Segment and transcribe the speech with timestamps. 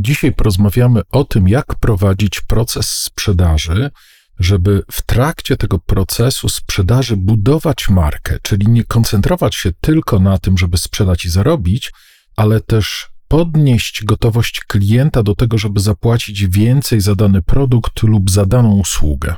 [0.00, 3.90] Dzisiaj porozmawiamy o tym, jak prowadzić proces sprzedaży,
[4.38, 10.58] żeby w trakcie tego procesu sprzedaży budować markę, czyli nie koncentrować się tylko na tym,
[10.58, 11.92] żeby sprzedać i zarobić,
[12.36, 18.46] ale też podnieść gotowość klienta do tego, żeby zapłacić więcej za dany produkt lub za
[18.46, 19.34] daną usługę.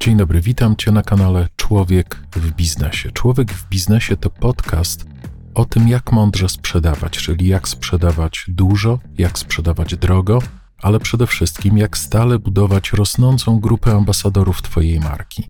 [0.00, 3.10] Dzień dobry, witam Cię na kanale Człowiek w Biznesie.
[3.10, 5.15] Człowiek w Biznesie to podcast
[5.56, 10.38] o tym, jak mądrze sprzedawać, czyli jak sprzedawać dużo, jak sprzedawać drogo,
[10.82, 15.48] ale przede wszystkim jak stale budować rosnącą grupę ambasadorów Twojej marki.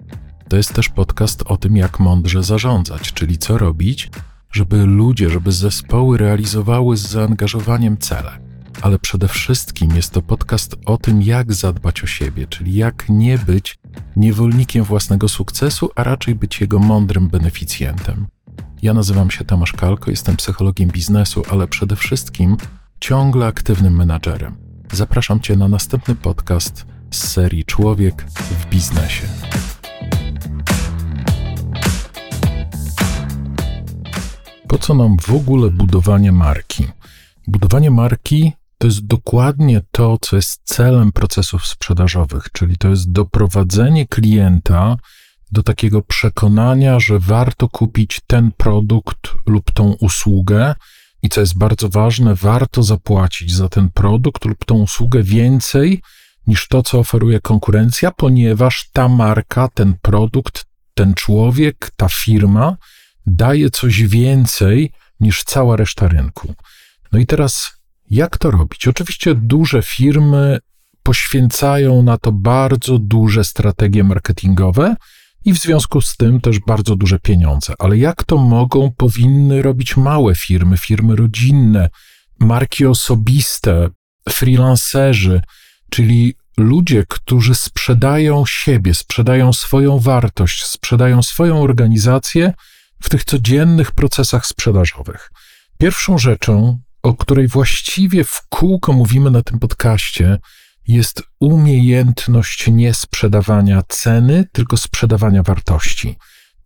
[0.49, 4.11] To jest też podcast o tym, jak mądrze zarządzać, czyli co robić,
[4.53, 8.39] żeby ludzie, żeby zespoły realizowały z zaangażowaniem cele.
[8.83, 13.39] Ale przede wszystkim jest to podcast o tym, jak zadbać o siebie, czyli jak nie
[13.39, 13.79] być
[14.17, 18.27] niewolnikiem własnego sukcesu, a raczej być jego mądrym beneficjentem.
[18.83, 22.57] Ja nazywam się Tomasz Kalko, jestem psychologiem biznesu, ale przede wszystkim
[23.01, 24.57] ciągle aktywnym menadżerem.
[24.93, 29.27] Zapraszam Cię na następny podcast z serii Człowiek w biznesie.
[34.69, 36.87] Po co nam w ogóle budowanie marki?
[37.49, 44.07] Budowanie marki to jest dokładnie to, co jest celem procesów sprzedażowych, czyli to jest doprowadzenie
[44.07, 44.97] klienta
[45.53, 50.75] do takiego przekonania, że warto kupić ten produkt lub tą usługę.
[51.23, 56.03] I co jest bardzo ważne, warto zapłacić za ten produkt lub tą usługę więcej
[56.47, 62.77] niż to, co oferuje konkurencja, ponieważ ta marka, ten produkt, ten człowiek, ta firma
[63.27, 66.55] daje coś więcej niż cała reszta rynku.
[67.13, 67.71] No i teraz,
[68.11, 68.89] jak to robić?
[68.89, 70.59] Oczywiście duże firmy
[71.03, 74.97] poświęcają na to bardzo duże strategie marketingowe
[75.47, 77.75] i w związku z tym też bardzo duże pieniądze.
[77.79, 81.91] Ale jak to mogą, powinny robić małe firmy, firmy rodzinne,
[82.41, 83.89] marki osobiste,
[84.29, 85.41] freelancerzy,
[85.91, 92.53] czyli ludzie, którzy sprzedają siebie, sprzedają swoją wartość, sprzedają swoją organizację
[93.03, 95.31] w tych codziennych procesach sprzedażowych.
[95.79, 100.39] Pierwszą rzeczą, o której właściwie w kółko mówimy na tym podcaście,
[100.89, 106.17] jest umiejętność nie sprzedawania ceny, tylko sprzedawania wartości.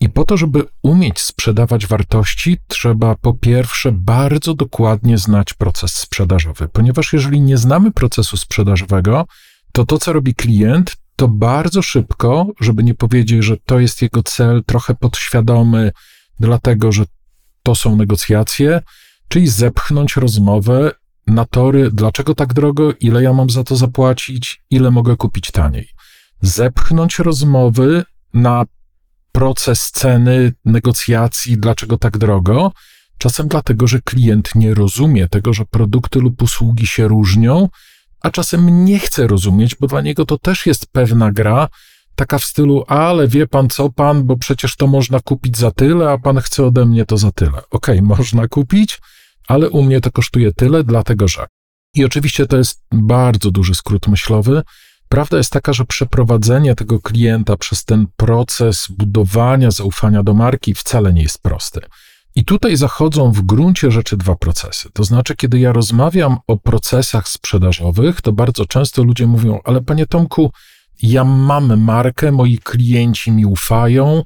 [0.00, 6.68] I po to, żeby umieć sprzedawać wartości, trzeba po pierwsze bardzo dokładnie znać proces sprzedażowy,
[6.68, 9.26] ponieważ jeżeli nie znamy procesu sprzedażowego,
[9.72, 14.22] to to, co robi klient, to bardzo szybko, żeby nie powiedzieć, że to jest jego
[14.22, 15.92] cel trochę podświadomy,
[16.40, 17.04] dlatego że
[17.62, 18.80] to są negocjacje,
[19.28, 20.90] czyli zepchnąć rozmowę
[21.30, 25.88] na tory, dlaczego tak drogo, ile ja mam za to zapłacić, ile mogę kupić taniej.
[26.42, 28.04] Zepchnąć rozmowy
[28.34, 28.64] na
[29.32, 32.72] proces ceny, negocjacji, dlaczego tak drogo,
[33.18, 37.68] czasem dlatego, że klient nie rozumie tego, że produkty lub usługi się różnią,
[38.20, 41.68] a czasem nie chce rozumieć, bo dla niego to też jest pewna gra,
[42.14, 46.10] taka w stylu, ale wie pan co pan, bo przecież to można kupić za tyle,
[46.10, 47.58] a pan chce ode mnie to za tyle.
[47.70, 49.00] Okej, okay, można kupić,
[49.50, 51.46] ale u mnie to kosztuje tyle, dlatego że.
[51.94, 54.62] I oczywiście to jest bardzo duży skrót myślowy.
[55.08, 61.12] Prawda jest taka, że przeprowadzenie tego klienta przez ten proces budowania zaufania do marki wcale
[61.12, 61.80] nie jest prosty.
[62.34, 64.88] I tutaj zachodzą w gruncie rzeczy dwa procesy.
[64.92, 70.06] To znaczy, kiedy ja rozmawiam o procesach sprzedażowych, to bardzo często ludzie mówią: Ale panie
[70.06, 70.52] Tomku,
[71.02, 74.22] ja mam markę, moi klienci mi ufają,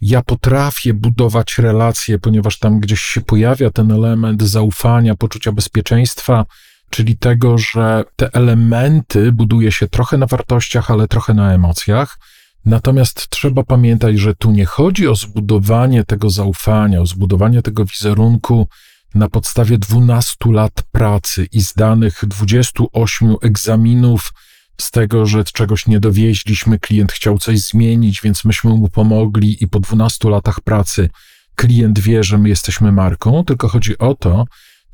[0.00, 6.44] ja potrafię budować relacje, ponieważ tam gdzieś się pojawia ten element zaufania, poczucia bezpieczeństwa,
[6.90, 12.18] czyli tego, że te elementy buduje się trochę na wartościach, ale trochę na emocjach.
[12.64, 18.68] Natomiast trzeba pamiętać, że tu nie chodzi o zbudowanie tego zaufania, o zbudowanie tego wizerunku
[19.14, 24.32] na podstawie 12 lat pracy i zdanych 28 egzaminów
[24.80, 29.68] z tego, że czegoś nie dowieźliśmy, klient chciał coś zmienić, więc myśmy mu pomogli i
[29.68, 31.10] po 12 latach pracy
[31.54, 34.44] klient wie, że my jesteśmy marką, tylko chodzi o to,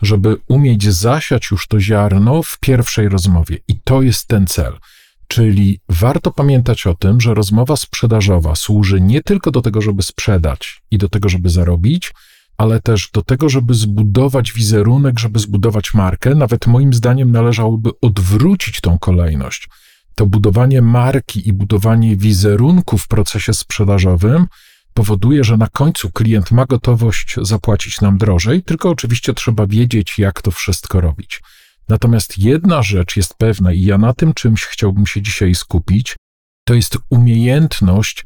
[0.02, 3.58] żeby umieć zasiać już to ziarno w pierwszej rozmowie.
[3.68, 4.78] I to jest ten cel.
[5.28, 10.82] Czyli warto pamiętać o tym, że rozmowa sprzedażowa służy nie tylko do tego, żeby sprzedać
[10.90, 12.12] i do tego, żeby zarobić,
[12.56, 16.34] ale też do tego, żeby zbudować wizerunek, żeby zbudować markę.
[16.34, 19.68] Nawet moim zdaniem należałoby odwrócić tą kolejność.
[20.14, 24.46] To budowanie marki i budowanie wizerunku w procesie sprzedażowym
[24.94, 30.42] powoduje, że na końcu klient ma gotowość zapłacić nam drożej, tylko oczywiście trzeba wiedzieć, jak
[30.42, 31.40] to wszystko robić.
[31.88, 36.16] Natomiast jedna rzecz jest pewna, i ja na tym czymś chciałbym się dzisiaj skupić,
[36.64, 38.24] to jest umiejętność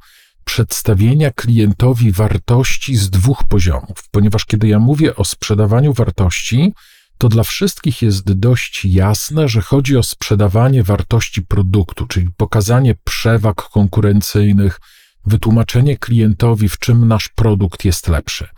[0.48, 6.74] przedstawienia klientowi wartości z dwóch poziomów, ponieważ kiedy ja mówię o sprzedawaniu wartości,
[7.18, 13.62] to dla wszystkich jest dość jasne, że chodzi o sprzedawanie wartości produktu, czyli pokazanie przewag
[13.62, 14.80] konkurencyjnych,
[15.26, 18.48] wytłumaczenie klientowi, w czym nasz produkt jest lepszy.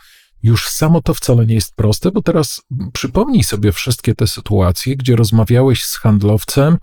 [0.42, 5.16] Już samo to wcale nie jest proste, bo teraz przypomnij sobie wszystkie te sytuacje, gdzie
[5.16, 6.78] rozmawiałeś z handlowcem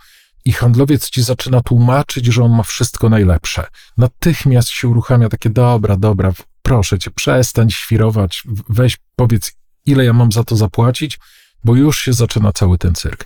[0.47, 3.67] i handlowiec ci zaczyna tłumaczyć, że on ma wszystko najlepsze.
[3.97, 9.51] Natychmiast się uruchamia takie, dobra, dobra, proszę cię, przestań świrować, weź, powiedz,
[9.85, 11.19] ile ja mam za to zapłacić,
[11.63, 13.25] bo już się zaczyna cały ten cyrk.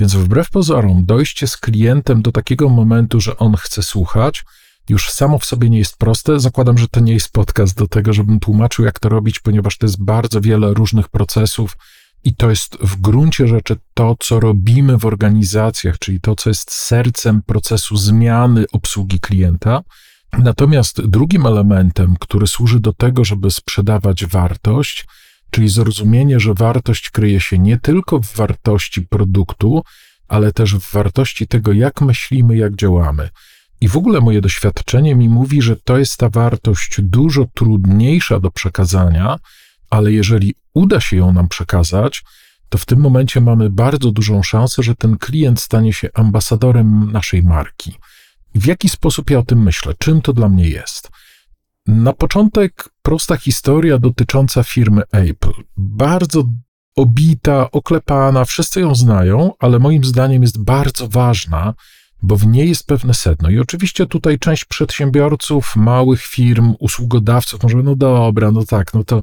[0.00, 4.44] Więc wbrew pozorom, dojście z klientem do takiego momentu, że on chce słuchać,
[4.88, 6.40] już samo w sobie nie jest proste.
[6.40, 9.86] Zakładam, że to nie jest podcast do tego, żebym tłumaczył, jak to robić, ponieważ to
[9.86, 11.76] jest bardzo wiele różnych procesów
[12.24, 16.72] i to jest w gruncie rzeczy to, co robimy w organizacjach, czyli to, co jest
[16.72, 19.82] sercem procesu zmiany obsługi klienta.
[20.38, 25.06] Natomiast drugim elementem, który służy do tego, żeby sprzedawać wartość,
[25.50, 29.82] czyli zrozumienie, że wartość kryje się nie tylko w wartości produktu,
[30.28, 33.28] ale też w wartości tego, jak myślimy, jak działamy.
[33.80, 38.50] I w ogóle moje doświadczenie mi mówi, że to jest ta wartość dużo trudniejsza do
[38.50, 39.36] przekazania,
[39.92, 42.24] ale jeżeli uda się ją nam przekazać,
[42.68, 47.42] to w tym momencie mamy bardzo dużą szansę, że ten klient stanie się ambasadorem naszej
[47.42, 47.94] marki.
[48.54, 49.94] W jaki sposób ja o tym myślę?
[49.98, 51.10] Czym to dla mnie jest?
[51.86, 55.52] Na początek prosta historia dotycząca firmy Apple.
[55.76, 56.44] Bardzo
[56.96, 61.74] obita, oklepana, wszyscy ją znają, ale moim zdaniem jest bardzo ważna,
[62.22, 63.50] bo w niej jest pewne sedno.
[63.50, 69.22] I oczywiście tutaj część przedsiębiorców, małych firm, usługodawców może, no dobra, no tak, no to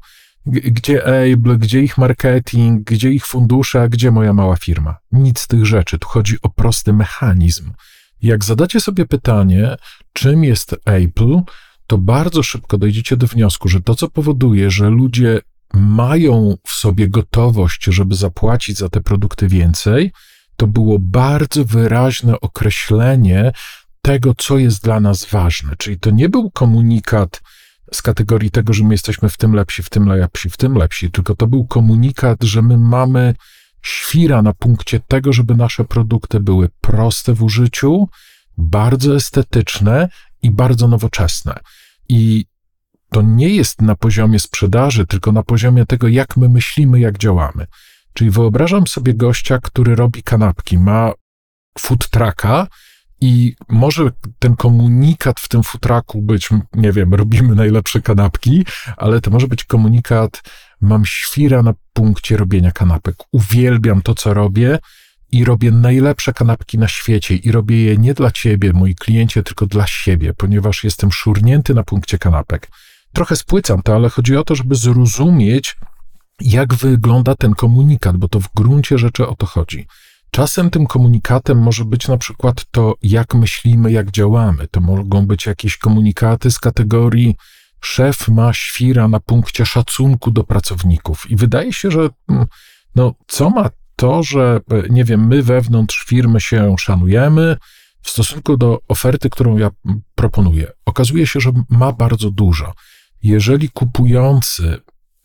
[0.51, 4.97] gdzie Able, gdzie ich marketing, gdzie ich fundusze, a gdzie moja mała firma?
[5.11, 5.99] Nic z tych rzeczy.
[5.99, 7.71] Tu chodzi o prosty mechanizm.
[8.21, 9.75] Jak zadacie sobie pytanie,
[10.13, 11.39] czym jest Apple,
[11.87, 15.39] to bardzo szybko dojdziecie do wniosku, że to, co powoduje, że ludzie
[15.73, 20.11] mają w sobie gotowość, żeby zapłacić za te produkty więcej,
[20.55, 23.51] to było bardzo wyraźne określenie
[24.01, 25.75] tego, co jest dla nas ważne.
[25.77, 27.41] Czyli to nie był komunikat
[27.93, 31.11] z kategorii tego, że my jesteśmy w tym lepsi, w tym lepsi, w tym lepsi,
[31.11, 33.35] tylko to był komunikat, że my mamy
[33.81, 38.09] świra na punkcie tego, żeby nasze produkty były proste w użyciu,
[38.57, 40.09] bardzo estetyczne
[40.41, 41.59] i bardzo nowoczesne.
[42.09, 42.45] I
[43.09, 47.65] to nie jest na poziomie sprzedaży, tylko na poziomie tego, jak my myślimy, jak działamy.
[48.13, 51.11] Czyli wyobrażam sobie gościa, który robi kanapki, ma
[51.79, 52.67] food trucka
[53.21, 58.65] i może ten komunikat w tym futraku być, nie wiem, robimy najlepsze kanapki,
[58.97, 60.41] ale to może być komunikat,
[60.81, 63.15] mam świra na punkcie robienia kanapek.
[63.31, 64.79] Uwielbiam to, co robię
[65.31, 69.65] i robię najlepsze kanapki na świecie i robię je nie dla ciebie, moi kliencie, tylko
[69.65, 72.67] dla siebie, ponieważ jestem szurnięty na punkcie kanapek.
[73.13, 75.77] Trochę spłycam to, ale chodzi o to, żeby zrozumieć,
[76.41, 79.87] jak wygląda ten komunikat, bo to w gruncie rzeczy o to chodzi.
[80.31, 84.67] Czasem tym komunikatem może być na przykład to, jak myślimy, jak działamy.
[84.67, 87.35] To mogą być jakieś komunikaty z kategorii
[87.81, 91.31] szef ma świra na punkcie szacunku do pracowników.
[91.31, 92.45] I wydaje się, że mm,
[92.95, 94.59] no, co ma to, że
[94.89, 97.57] nie wiem, my wewnątrz firmy się szanujemy
[98.01, 99.69] w stosunku do oferty, którą ja
[100.15, 100.71] proponuję.
[100.85, 102.73] Okazuje się, że ma bardzo dużo.
[103.23, 104.77] Jeżeli kupujący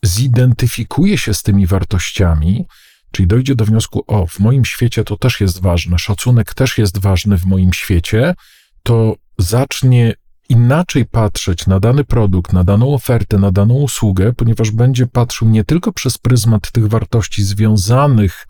[0.03, 2.67] zidentyfikuje się z tymi wartościami,
[3.15, 6.99] czyli dojdzie do wniosku, o, w moim świecie to też jest ważne, szacunek też jest
[6.99, 8.35] ważny w moim świecie,
[8.83, 10.15] to zacznie
[10.49, 15.65] inaczej patrzeć na dany produkt, na daną ofertę, na daną usługę, ponieważ będzie patrzył nie
[15.65, 18.47] tylko przez pryzmat tych wartości związanych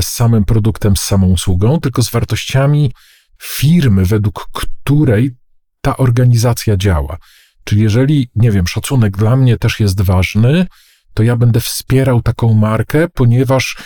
[0.00, 2.92] z samym produktem, z samą usługą, tylko z wartościami
[3.42, 5.30] firmy, według której
[5.80, 7.16] ta organizacja działa.
[7.64, 10.66] Czyli jeżeli, nie wiem, szacunek dla mnie też jest ważny,
[11.14, 13.76] to ja będę wspierał taką markę, ponieważ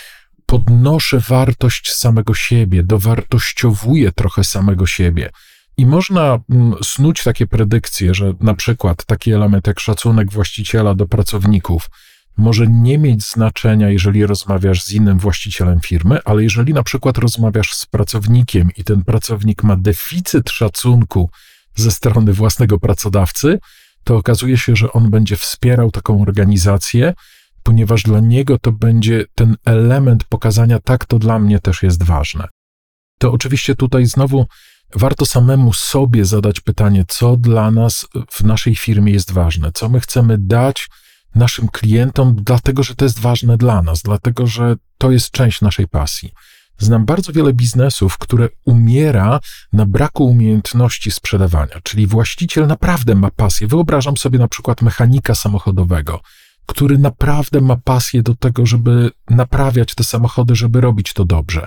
[0.52, 5.30] podnoszę wartość samego siebie, dowartościowuję trochę samego siebie.
[5.76, 11.06] I można mm, snuć takie predykcje, że na przykład taki element jak szacunek właściciela do
[11.06, 11.90] pracowników
[12.37, 17.75] może nie mieć znaczenia, jeżeli rozmawiasz z innym właścicielem firmy, ale jeżeli na przykład rozmawiasz
[17.75, 21.30] z pracownikiem i ten pracownik ma deficyt szacunku
[21.75, 23.59] ze strony własnego pracodawcy,
[24.04, 27.14] to okazuje się, że on będzie wspierał taką organizację,
[27.62, 32.49] ponieważ dla niego to będzie ten element pokazania, tak, to dla mnie też jest ważne.
[33.19, 34.47] To oczywiście tutaj znowu
[34.95, 40.00] warto samemu sobie zadać pytanie, co dla nas w naszej firmie jest ważne, co my
[40.00, 40.88] chcemy dać
[41.35, 45.88] naszym klientom, dlatego że to jest ważne dla nas, dlatego że to jest część naszej
[45.88, 46.33] pasji.
[46.78, 49.40] Znam bardzo wiele biznesów, które umiera
[49.73, 53.66] na braku umiejętności sprzedawania, czyli właściciel naprawdę ma pasję.
[53.66, 56.21] Wyobrażam sobie na przykład mechanika samochodowego,
[56.72, 61.66] który naprawdę ma pasję do tego, żeby naprawiać te samochody, żeby robić to dobrze,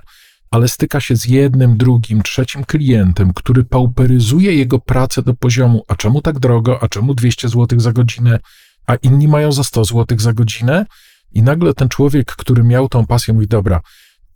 [0.51, 5.95] ale styka się z jednym, drugim, trzecim klientem, który pauperyzuje jego pracę do poziomu, a
[5.95, 8.39] czemu tak drogo, a czemu 200 zł za godzinę,
[8.87, 10.85] a inni mają za 100 zł za godzinę,
[11.33, 13.81] i nagle ten człowiek, który miał tą pasję, mówi: Dobra,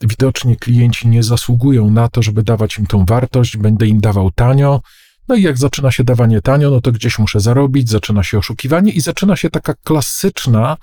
[0.02, 4.82] widocznie klienci nie zasługują na to, żeby dawać im tą wartość, będę im dawał tanio.
[5.30, 8.92] No i jak zaczyna się dawanie tanio, no to gdzieś muszę zarobić, zaczyna się oszukiwanie
[8.92, 10.78] i zaczyna się taka klasyczna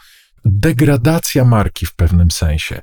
[0.44, 2.82] degradacja marki w pewnym sensie.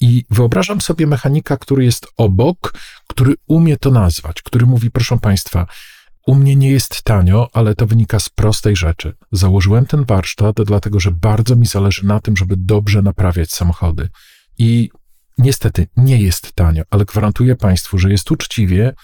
[0.00, 2.74] I wyobrażam sobie mechanika, który jest obok,
[3.06, 5.66] który umie to nazwać, który mówi: Proszę Państwa,
[6.26, 9.14] u mnie nie jest tanio, ale to wynika z prostej rzeczy.
[9.32, 14.08] Założyłem ten warsztat, dlatego że bardzo mi zależy na tym, żeby dobrze naprawiać samochody.
[14.58, 14.90] I
[15.38, 18.94] niestety nie jest tanio, ale gwarantuję Państwu, że jest uczciwie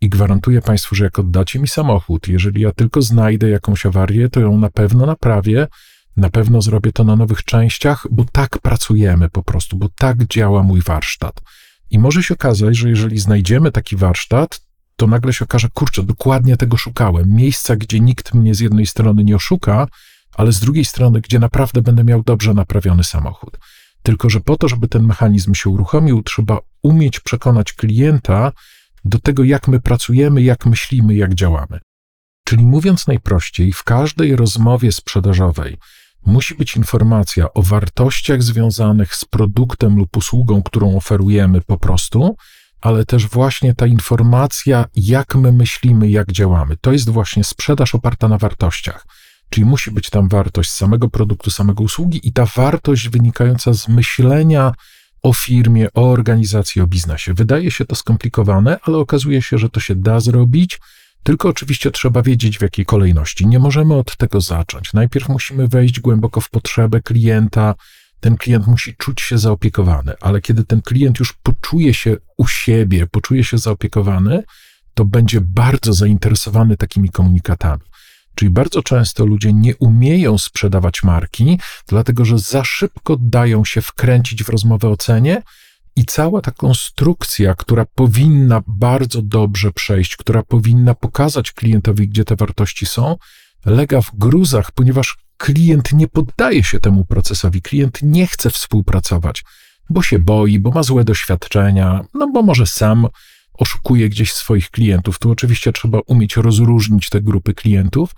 [0.00, 4.40] i gwarantuję Państwu, że jak oddacie mi samochód, jeżeli ja tylko znajdę jakąś awarię, to
[4.40, 5.66] ją na pewno naprawię,
[6.16, 10.62] na pewno zrobię to na nowych częściach, bo tak pracujemy po prostu, bo tak działa
[10.62, 11.40] mój warsztat.
[11.90, 14.60] I może się okazać, że jeżeli znajdziemy taki warsztat,
[14.96, 17.34] to nagle się okaże, kurczę, dokładnie tego szukałem.
[17.34, 19.86] Miejsca, gdzie nikt mnie z jednej strony nie oszuka,
[20.34, 23.58] ale z drugiej strony, gdzie naprawdę będę miał dobrze naprawiony samochód.
[24.02, 28.52] Tylko, że po to, żeby ten mechanizm się uruchomił, trzeba umieć przekonać klienta
[29.08, 31.80] do tego, jak my pracujemy, jak myślimy, jak działamy.
[32.44, 35.76] Czyli mówiąc najprościej, w każdej rozmowie sprzedażowej
[36.26, 42.36] musi być informacja o wartościach związanych z produktem lub usługą, którą oferujemy po prostu,
[42.80, 46.76] ale też właśnie ta informacja, jak my myślimy, jak działamy.
[46.80, 49.06] To jest właśnie sprzedaż oparta na wartościach.
[49.50, 54.72] Czyli musi być tam wartość samego produktu, samego usługi i ta wartość wynikająca z myślenia
[55.22, 57.34] o firmie, o organizacji, o biznesie.
[57.34, 60.80] Wydaje się to skomplikowane, ale okazuje się, że to się da zrobić,
[61.22, 63.46] tylko oczywiście trzeba wiedzieć w jakiej kolejności.
[63.46, 64.92] Nie możemy od tego zacząć.
[64.92, 67.74] Najpierw musimy wejść głęboko w potrzebę klienta,
[68.20, 73.06] ten klient musi czuć się zaopiekowany, ale kiedy ten klient już poczuje się u siebie,
[73.06, 74.42] poczuje się zaopiekowany,
[74.94, 77.82] to będzie bardzo zainteresowany takimi komunikatami.
[78.38, 84.44] Czyli bardzo często ludzie nie umieją sprzedawać marki, dlatego że za szybko dają się wkręcić
[84.44, 85.42] w rozmowę o cenie
[85.96, 92.36] i cała ta konstrukcja, która powinna bardzo dobrze przejść, która powinna pokazać klientowi, gdzie te
[92.36, 93.16] wartości są,
[93.66, 99.44] lega w gruzach, ponieważ klient nie poddaje się temu procesowi, klient nie chce współpracować,
[99.90, 103.06] bo się boi, bo ma złe doświadczenia, no bo może sam
[103.58, 105.18] oszukuje gdzieś swoich klientów.
[105.18, 108.14] Tu oczywiście trzeba umieć rozróżnić te grupy klientów,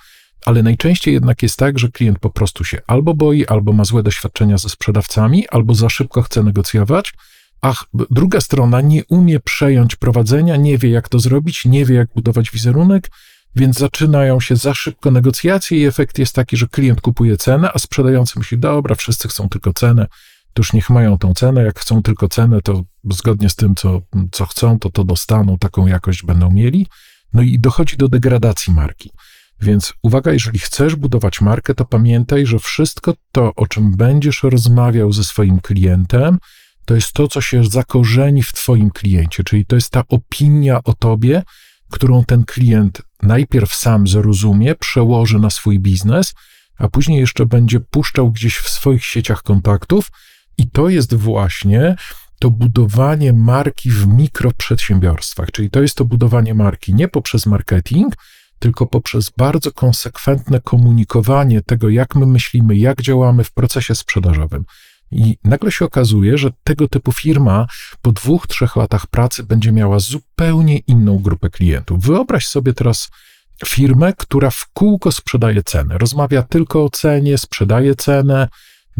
[0.46, 4.02] ale najczęściej jednak jest tak, że klient po prostu się albo boi, albo ma złe
[4.02, 7.12] doświadczenia ze sprzedawcami, albo za szybko chce negocjować,
[7.60, 7.74] a
[8.10, 12.50] druga strona nie umie przejąć prowadzenia, nie wie jak to zrobić, nie wie jak budować
[12.50, 13.10] wizerunek,
[13.56, 17.78] więc zaczynają się za szybko negocjacje i efekt jest taki, że klient kupuje cenę, a
[17.78, 20.06] sprzedający myśli, dobra, wszyscy chcą tylko cenę,
[20.60, 24.02] już niech mają tą cenę, jak chcą tylko cenę, to zgodnie z tym, co,
[24.32, 26.86] co chcą, to to dostaną, taką jakość będą mieli.
[27.32, 29.10] No i dochodzi do degradacji marki.
[29.60, 35.12] Więc uwaga, jeżeli chcesz budować markę, to pamiętaj, że wszystko to, o czym będziesz rozmawiał
[35.12, 36.38] ze swoim klientem,
[36.84, 40.94] to jest to, co się zakorzeni w Twoim kliencie, czyli to jest ta opinia o
[40.94, 41.42] Tobie,
[41.90, 46.34] którą ten klient najpierw sam zrozumie, przełoży na swój biznes,
[46.78, 50.10] a później jeszcze będzie puszczał gdzieś w swoich sieciach kontaktów.
[50.60, 51.96] I to jest właśnie
[52.38, 58.14] to budowanie marki w mikroprzedsiębiorstwach, czyli to jest to budowanie marki nie poprzez marketing,
[58.58, 64.64] tylko poprzez bardzo konsekwentne komunikowanie tego, jak my myślimy, jak działamy w procesie sprzedażowym.
[65.10, 67.66] I nagle się okazuje, że tego typu firma
[68.02, 72.00] po dwóch, trzech latach pracy będzie miała zupełnie inną grupę klientów.
[72.00, 73.08] Wyobraź sobie teraz
[73.66, 75.98] firmę, która w kółko sprzedaje cenę.
[75.98, 78.48] Rozmawia tylko o cenie, sprzedaje cenę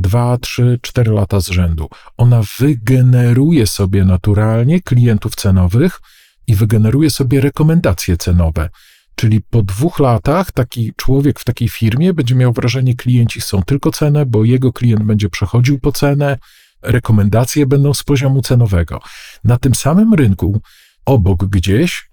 [0.00, 1.88] dwa, trzy, cztery lata z rzędu.
[2.16, 6.00] Ona wygeneruje sobie naturalnie klientów cenowych
[6.47, 8.69] i wygeneruje sobie rekomendacje cenowe.
[9.14, 13.90] Czyli po dwóch latach taki człowiek w takiej firmie będzie miał wrażenie, klienci są tylko
[13.90, 16.38] cenę, bo jego klient będzie przechodził po cenę,
[16.83, 19.00] rekomendacje będą z poziomu cenowego.
[19.45, 20.61] Na tym samym rynku,
[21.07, 22.11] obok gdzieś,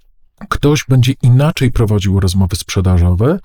[0.49, 3.39] ktoś będzie inaczej prowadził rozmowy sprzedażowe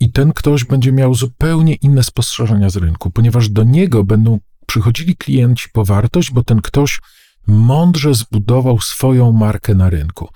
[0.00, 5.16] i ten ktoś będzie miał zupełnie inne spostrzeżenia z rynku, ponieważ do niego będą przychodzili
[5.16, 7.00] klienci po wartość, bo ten ktoś
[7.46, 10.28] mądrze zbudował swoją markę na rynku.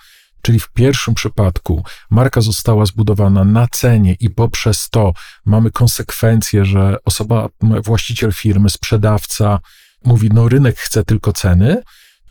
[0.42, 5.12] Czyli w pierwszym przypadku marka została zbudowana na cenie i poprzez to
[5.45, 7.49] mamy konsekwencje, że osoba,
[7.85, 9.59] właściciel firmy, sprzedawca
[10.04, 11.83] mówi, no rynek chce tylko ceny,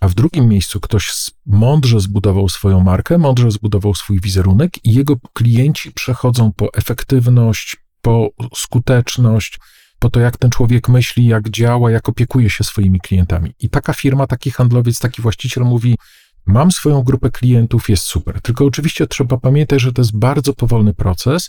[0.01, 5.15] a w drugim miejscu ktoś mądrze zbudował swoją markę, mądrze zbudował swój wizerunek i jego
[5.33, 9.59] klienci przechodzą po efektywność, po skuteczność,
[9.99, 13.53] po to, jak ten człowiek myśli, jak działa, jak opiekuje się swoimi klientami.
[13.59, 15.97] I taka firma, taki handlowiec, taki właściciel mówi:
[16.45, 18.41] Mam swoją grupę klientów, jest super.
[18.41, 21.47] Tylko oczywiście trzeba pamiętać, że to jest bardzo powolny proces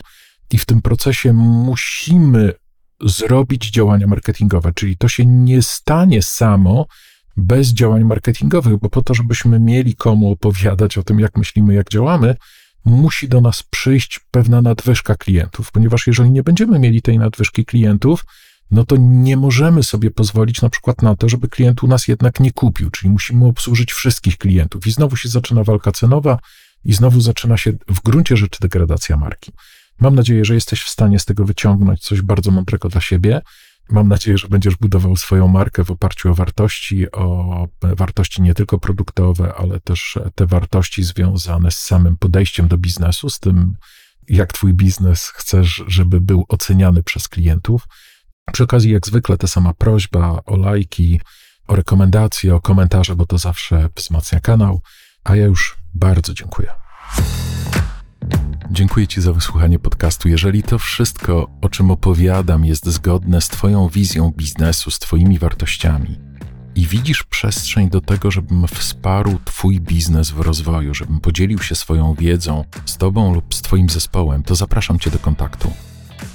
[0.51, 2.53] i w tym procesie musimy
[3.01, 6.87] zrobić działania marketingowe, czyli to się nie stanie samo
[7.37, 11.91] bez działań marketingowych, bo po to, żebyśmy mieli komu opowiadać o tym, jak myślimy, jak
[11.91, 12.37] działamy,
[12.85, 18.25] musi do nas przyjść pewna nadwyżka klientów, ponieważ jeżeli nie będziemy mieli tej nadwyżki klientów,
[18.71, 22.41] no to nie możemy sobie pozwolić na przykład na to, żeby klient u nas jednak
[22.41, 24.87] nie kupił, czyli musimy obsłużyć wszystkich klientów.
[24.87, 26.39] I znowu się zaczyna walka cenowa,
[26.85, 29.53] i znowu zaczyna się w gruncie rzeczy degradacja marki.
[30.01, 33.41] Mam nadzieję, że jesteś w stanie z tego wyciągnąć coś bardzo mądrego dla siebie.
[33.91, 38.79] Mam nadzieję, że będziesz budował swoją markę w oparciu o wartości, o wartości nie tylko
[38.79, 43.77] produktowe, ale też te wartości związane z samym podejściem do biznesu, z tym,
[44.29, 47.89] jak twój biznes chcesz, żeby był oceniany przez klientów.
[48.53, 51.21] Przy okazji, jak zwykle, ta sama prośba o lajki,
[51.69, 54.81] o rekomendacje, o komentarze, bo to zawsze wzmacnia kanał.
[55.25, 56.71] A ja już bardzo dziękuję.
[58.71, 60.29] Dziękuję Ci za wysłuchanie podcastu.
[60.29, 66.19] Jeżeli to wszystko, o czym opowiadam, jest zgodne z Twoją wizją biznesu, z Twoimi wartościami
[66.75, 72.15] i widzisz przestrzeń do tego, żebym wsparł Twój biznes w rozwoju, żebym podzielił się swoją
[72.15, 75.73] wiedzą z Tobą lub z Twoim zespołem, to zapraszam Cię do kontaktu.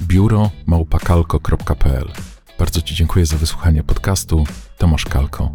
[0.01, 2.11] Biuro małpakalko.pl
[2.59, 4.43] Bardzo Ci dziękuję za wysłuchanie podcastu.
[4.77, 5.51] Tomasz Kalko.